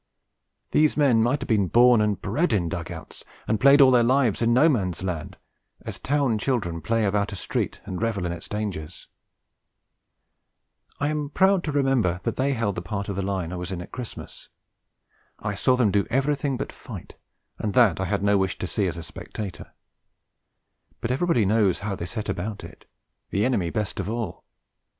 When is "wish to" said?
18.39-18.65